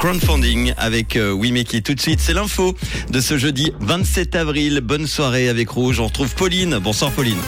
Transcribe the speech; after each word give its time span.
Crowdfunding 0.00 0.74
avec 0.76 1.16
euh, 1.16 1.32
Wimeki. 1.32 1.82
Tout 1.82 1.96
de 1.96 2.00
suite, 2.00 2.20
c'est 2.20 2.32
l'info 2.32 2.76
de 3.10 3.18
ce 3.20 3.36
jeudi 3.36 3.72
27 3.80 4.36
avril. 4.36 4.80
Bonne 4.80 5.08
soirée 5.08 5.48
avec 5.48 5.70
Rouge. 5.70 5.98
On 5.98 6.06
retrouve 6.06 6.36
Pauline. 6.36 6.78
Bonsoir 6.78 7.10
Pauline. 7.10 7.40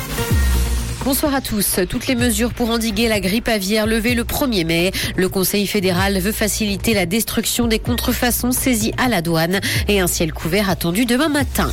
Bonsoir 1.05 1.33
à 1.33 1.41
tous. 1.41 1.79
Toutes 1.89 2.09
les 2.09 2.17
mesures 2.17 2.53
pour 2.53 2.71
endiguer 2.71 3.07
la 3.07 3.21
grippe 3.21 3.47
aviaire 3.47 3.87
levées 3.87 4.17
le 4.17 4.25
1er 4.25 4.67
mai. 4.67 4.91
Le 5.15 5.29
Conseil 5.29 5.69
fédéral 5.69 6.19
veut 6.19 6.33
faciliter 6.33 6.93
la 6.93 7.07
destruction 7.07 7.69
des 7.69 7.79
contrefaçons 7.79 8.51
saisies 8.51 8.95
à 8.99 9.09
la 9.09 9.23
douane 9.23 9.61
et 9.87 10.01
un 10.01 10.09
ciel 10.09 10.33
couvert 10.33 10.69
attendu 10.69 11.05
demain 11.05 11.29
matin. 11.29 11.71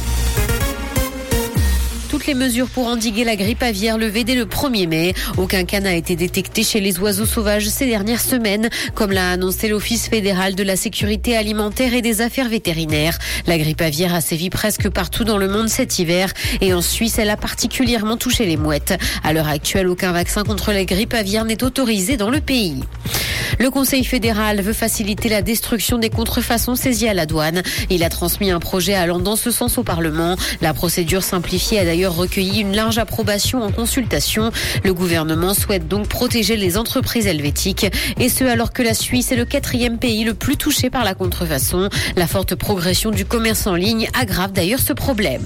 Toutes 2.18 2.25
les 2.25 2.34
mesures 2.34 2.68
pour 2.68 2.88
endiguer 2.88 3.23
la 3.23 3.36
grippe 3.36 3.61
aviaire 3.61 3.99
levées 3.99 4.23
dès 4.23 4.34
le 4.34 4.45
1er 4.45 4.88
mai. 4.88 5.13
Aucun 5.38 5.66
cas 5.66 5.81
n'a 5.81 5.93
été 5.93 6.16
détecté 6.16 6.63
chez 6.63 6.79
les 6.79 6.97
oiseaux 6.97 7.27
sauvages 7.27 7.67
ces 7.67 7.86
dernières 7.86 8.21
semaines, 8.21 8.71
comme 8.95 9.11
l'a 9.11 9.29
annoncé 9.29 9.67
l'Office 9.67 10.07
fédéral 10.07 10.55
de 10.55 10.63
la 10.63 10.75
sécurité 10.75 11.38
alimentaire 11.38 11.93
et 11.93 12.02
des 12.02 12.21
affaires 12.21 12.49
vétérinaires. 12.49 13.20
La 13.45 13.59
grippe 13.59 13.81
aviaire 13.81 14.16
a 14.16 14.22
sévi 14.22 14.49
presque 14.49 14.89
partout 14.89 15.25
dans 15.25 15.38
le 15.38 15.48
monde 15.48 15.70
cet 15.70 15.99
hiver 15.99 16.34
et 16.59 16.73
en 16.73 16.81
Suisse, 16.81 17.20
elle 17.20 17.30
a 17.30 17.38
particulièrement 17.38 18.17
touché 18.17 18.47
les 18.47 18.58
mouettes. 18.58 18.97
À 19.23 19.31
l'heure 19.31 19.47
actuelle, 19.47 19.88
aucun 19.88 20.11
vaccin 20.11 20.44
contre 20.44 20.72
la 20.72 20.86
grippe 20.86 21.13
aviaire 21.13 21.45
n'est 21.45 21.63
autorisé 21.63 22.17
dans 22.17 22.31
le 22.31 22.41
pays. 22.41 22.81
Le 23.59 23.72
Conseil 23.72 24.03
fédéral 24.03 24.61
veut 24.61 24.73
faciliter 24.73 25.30
la 25.30 25.41
destruction 25.41 25.97
des 25.97 26.09
contrefaçons 26.09 26.75
saisies 26.75 27.08
à 27.08 27.13
la 27.13 27.25
douane. 27.25 27.63
Il 27.89 28.03
a 28.03 28.09
transmis 28.09 28.52
un 28.52 28.59
projet 28.59 28.94
allant 28.94 29.20
dans 29.20 29.36
ce 29.36 29.49
sens 29.49 29.77
au 29.77 29.84
Parlement. 29.84 30.36
La 30.61 30.73
procédure 30.73 31.23
simplifiée 31.23 31.80
a 31.80 31.86
d'ailleurs 31.86 32.06
recueilli 32.16 32.61
une 32.61 32.75
large 32.75 32.97
approbation 32.97 33.61
en 33.61 33.71
consultation. 33.71 34.52
Le 34.84 34.93
gouvernement 34.93 35.53
souhaite 35.53 35.88
donc 35.88 36.07
protéger 36.07 36.55
les 36.55 36.77
entreprises 36.77 37.27
helvétiques 37.27 37.88
et 38.20 38.30
ce 38.30 38.43
alors 38.43 38.73
que 38.73 38.83
la 38.83 38.93
Suisse 38.93 39.31
est 39.31 39.35
le 39.35 39.45
quatrième 39.45 39.97
pays 39.97 40.23
le 40.23 40.33
plus 40.33 40.57
touché 40.57 40.89
par 40.89 41.03
la 41.03 41.13
contrefaçon. 41.13 41.89
La 42.16 42.27
forte 42.27 42.55
progression 42.55 43.11
du 43.11 43.25
commerce 43.25 43.67
en 43.67 43.75
ligne 43.75 44.07
aggrave 44.20 44.52
d'ailleurs 44.52 44.80
ce 44.80 44.94
problème. 44.94 45.45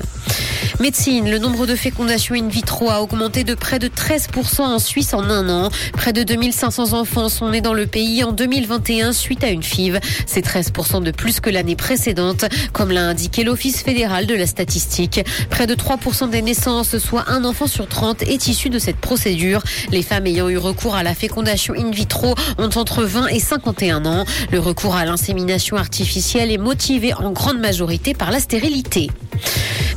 Médecine, 0.79 1.29
le 1.29 1.37
nombre 1.37 1.65
de 1.67 1.75
fécondations 1.75 2.35
in 2.35 2.47
vitro 2.47 2.89
a 2.89 3.01
augmenté 3.01 3.43
de 3.43 3.53
près 3.53 3.79
de 3.79 3.87
13% 3.87 4.61
en 4.61 4.79
Suisse 4.79 5.13
en 5.13 5.23
un 5.23 5.49
an. 5.49 5.69
Près 5.93 6.13
de 6.13 6.23
2500 6.23 6.93
enfants 6.93 7.29
sont 7.29 7.49
nés 7.49 7.61
dans 7.61 7.73
le 7.73 7.87
pays 7.87 8.23
en 8.23 8.31
2021 8.31 9.13
suite 9.13 9.43
à 9.43 9.49
une 9.49 9.63
FIV. 9.63 9.99
C'est 10.25 10.45
13% 10.45 11.03
de 11.03 11.11
plus 11.11 11.39
que 11.39 11.49
l'année 11.49 11.75
précédente, 11.75 12.45
comme 12.73 12.91
l'a 12.91 13.03
indiqué 13.03 13.43
l'Office 13.43 13.83
fédéral 13.83 14.25
de 14.25 14.35
la 14.35 14.47
statistique. 14.47 15.21
Près 15.49 15.67
de 15.67 15.75
3% 15.75 16.29
des 16.29 16.41
naissances, 16.41 16.97
soit 16.97 17.25
un 17.29 17.43
enfant 17.45 17.67
sur 17.67 17.87
30, 17.87 18.23
est 18.23 18.47
issu 18.47 18.69
de 18.69 18.79
cette 18.79 18.97
procédure. 18.97 19.61
Les 19.91 20.01
femmes 20.01 20.27
ayant 20.27 20.49
eu 20.49 20.57
recours 20.57 20.95
à 20.95 21.03
la 21.03 21.13
fécondation 21.13 21.73
in 21.77 21.91
vitro 21.91 22.35
ont 22.57 22.69
entre 22.75 23.03
20 23.03 23.27
et 23.27 23.39
51 23.39 24.05
ans. 24.05 24.25
Le 24.51 24.59
recours 24.59 24.95
à 24.95 25.05
l'insémination 25.05 25.77
artificielle 25.77 26.51
est 26.51 26.57
motivé 26.57 27.13
en 27.13 27.31
grande 27.31 27.59
majorité 27.59 28.13
par 28.13 28.31
la 28.31 28.39
stérilité. 28.39 29.09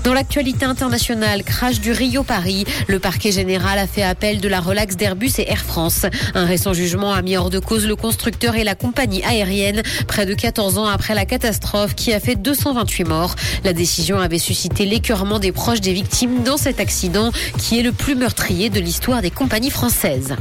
Dans 0.04 0.12
l'actualité 0.12 0.66
internationale, 0.66 1.42
crash 1.42 1.80
du 1.80 1.90
Rio 1.90 2.24
Paris, 2.24 2.66
le 2.88 2.98
parquet 2.98 3.32
général 3.32 3.78
a 3.78 3.86
fait 3.86 4.02
appel 4.02 4.38
de 4.38 4.48
la 4.48 4.60
relaxe 4.60 4.96
d'Airbus 4.96 5.32
et 5.38 5.50
Air 5.50 5.64
France. 5.64 6.04
Un 6.34 6.44
récent 6.44 6.74
jugement 6.74 7.14
a 7.14 7.22
mis 7.22 7.38
hors 7.38 7.48
de 7.48 7.58
cause 7.58 7.86
le 7.86 7.96
constructeur 7.96 8.54
et 8.54 8.64
la 8.64 8.74
compagnie 8.74 9.24
aérienne 9.24 9.82
près 10.06 10.26
de 10.26 10.34
14 10.34 10.76
ans 10.76 10.84
après 10.84 11.14
la 11.14 11.24
catastrophe 11.24 11.94
qui 11.94 12.12
a 12.12 12.20
fait 12.20 12.36
228 12.36 13.04
morts. 13.04 13.34
La 13.64 13.72
décision 13.72 14.18
avait 14.18 14.38
suscité 14.38 14.84
l'écœurement 14.84 15.38
des 15.38 15.52
proches 15.52 15.80
des 15.80 15.94
victimes 15.94 16.42
dans 16.42 16.58
cet 16.58 16.80
accident 16.80 17.32
qui 17.56 17.78
est 17.78 17.82
le 17.82 17.92
plus 17.92 18.14
meurtrier 18.14 18.68
de 18.68 18.80
l'histoire 18.80 19.22
des 19.22 19.30
compagnies 19.30 19.70
françaises. 19.70 20.36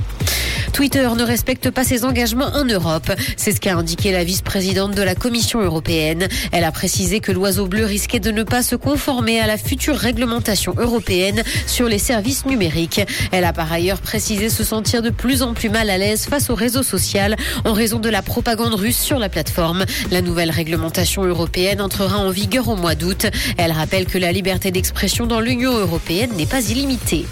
Twitter 0.73 1.07
ne 1.15 1.23
respecte 1.23 1.69
pas 1.69 1.83
ses 1.83 2.03
engagements 2.03 2.51
en 2.55 2.65
Europe. 2.65 3.11
C'est 3.37 3.51
ce 3.51 3.61
qu'a 3.61 3.75
indiqué 3.75 4.11
la 4.11 4.23
vice-présidente 4.23 4.95
de 4.95 5.03
la 5.03 5.13
Commission 5.13 5.61
européenne. 5.61 6.27
Elle 6.51 6.63
a 6.63 6.71
précisé 6.71 7.19
que 7.19 7.31
l'oiseau 7.31 7.67
bleu 7.67 7.85
risquait 7.85 8.19
de 8.19 8.31
ne 8.31 8.41
pas 8.41 8.63
se 8.63 8.75
conformer 8.75 9.39
à 9.39 9.45
la 9.45 9.57
future 9.57 9.95
réglementation 9.95 10.73
européenne 10.77 11.43
sur 11.67 11.87
les 11.87 11.99
services 11.99 12.47
numériques. 12.47 13.01
Elle 13.31 13.45
a 13.45 13.53
par 13.53 13.71
ailleurs 13.71 14.01
précisé 14.01 14.49
se 14.49 14.63
sentir 14.63 15.03
de 15.03 15.11
plus 15.11 15.43
en 15.43 15.53
plus 15.53 15.69
mal 15.69 15.91
à 15.91 15.99
l'aise 15.99 16.25
face 16.25 16.49
au 16.49 16.55
réseau 16.55 16.81
social 16.81 17.35
en 17.65 17.73
raison 17.73 17.99
de 17.99 18.09
la 18.09 18.23
propagande 18.23 18.73
russe 18.73 18.99
sur 18.99 19.19
la 19.19 19.29
plateforme. 19.29 19.85
La 20.09 20.21
nouvelle 20.21 20.51
réglementation 20.51 21.23
européenne 21.23 21.81
entrera 21.81 22.17
en 22.17 22.31
vigueur 22.31 22.67
au 22.67 22.75
mois 22.75 22.95
d'août. 22.95 23.27
Elle 23.57 23.71
rappelle 23.71 24.05
que 24.05 24.17
la 24.17 24.31
liberté 24.31 24.71
d'expression 24.71 25.27
dans 25.27 25.39
l'Union 25.39 25.77
européenne 25.77 26.31
n'est 26.35 26.47
pas 26.47 26.67
illimitée. 26.67 27.25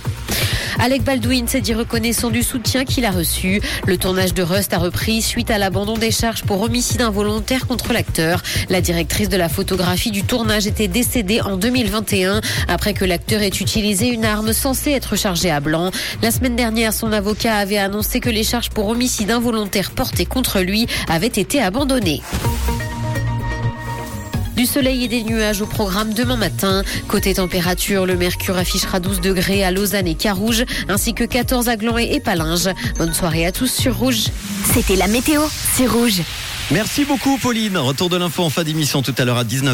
Alec 0.79 1.03
Baldwin 1.03 1.47
s'est 1.47 1.61
dit 1.61 1.73
reconnaissant 1.73 2.29
du 2.29 2.43
soutien 2.43 2.85
qu'il 2.85 3.05
a 3.05 3.11
reçu. 3.11 3.61
Le 3.85 3.97
tournage 3.97 4.33
de 4.33 4.43
Rust 4.43 4.73
a 4.73 4.77
repris 4.77 5.21
suite 5.21 5.51
à 5.51 5.57
l'abandon 5.57 5.97
des 5.97 6.11
charges 6.11 6.43
pour 6.43 6.61
homicide 6.61 7.01
involontaire 7.01 7.67
contre 7.67 7.93
l'acteur. 7.93 8.41
La 8.69 8.81
directrice 8.81 9.29
de 9.29 9.37
la 9.37 9.49
photographie 9.49 10.11
du 10.11 10.23
tournage 10.23 10.67
était 10.67 10.87
décédée 10.87 11.41
en 11.41 11.57
2021 11.57 12.41
après 12.67 12.93
que 12.93 13.05
l'acteur 13.05 13.41
ait 13.41 13.47
utilisé 13.47 14.07
une 14.07 14.25
arme 14.25 14.53
censée 14.53 14.91
être 14.91 15.15
chargée 15.15 15.51
à 15.51 15.59
blanc. 15.59 15.91
La 16.21 16.31
semaine 16.31 16.55
dernière, 16.55 16.93
son 16.93 17.11
avocat 17.11 17.55
avait 17.55 17.77
annoncé 17.77 18.19
que 18.19 18.29
les 18.29 18.43
charges 18.43 18.69
pour 18.69 18.87
homicide 18.87 19.31
involontaire 19.31 19.91
portées 19.91 20.25
contre 20.25 20.61
lui 20.61 20.87
avaient 21.07 21.27
été 21.27 21.61
abandonnées. 21.61 22.21
Du 24.56 24.66
soleil 24.66 25.03
et 25.03 25.07
des 25.07 25.23
nuages 25.23 25.62
au 25.62 25.66
programme 25.66 26.13
demain 26.13 26.35
matin. 26.35 26.84
Côté 27.07 27.34
température, 27.34 28.06
le 28.06 28.16
mercure 28.16 28.57
affichera 28.57 29.00
12 29.00 29.22
degrés 29.22 29.63
à 29.63 29.72
Lausanne 29.72 30.07
et 30.07 30.16
Carouge, 30.16 30.66
ainsi 30.89 31.13
que 31.13 31.23
14 31.23 31.69
à 31.69 31.78
Gland 31.78 31.97
et 31.97 32.19
Palinges. 32.19 32.69
Bonne 32.97 33.13
soirée 33.13 33.45
à 33.45 33.51
tous 33.51 33.72
sur 33.72 33.97
Rouge. 33.97 34.28
C'était 34.73 34.95
la 34.95 35.07
météo, 35.07 35.41
c'est 35.73 35.88
Rouge. 35.88 36.22
Merci 36.72 37.03
beaucoup 37.03 37.38
Pauline. 37.38 37.78
Retour 37.78 38.09
de 38.09 38.16
l'info 38.16 38.44
en 38.44 38.50
fin 38.50 38.63
d'émission 38.63 39.01
tout 39.01 39.13
à 39.17 39.25
l'heure 39.25 39.38
à 39.38 39.44
19 39.44 39.69